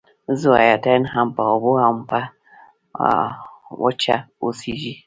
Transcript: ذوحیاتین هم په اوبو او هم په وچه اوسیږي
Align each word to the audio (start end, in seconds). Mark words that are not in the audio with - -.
ذوحیاتین 0.41 1.03
هم 1.13 1.27
په 1.35 1.41
اوبو 1.51 1.71
او 1.85 1.91
هم 1.93 1.97
په 2.09 2.19
وچه 3.83 4.15
اوسیږي 4.43 4.93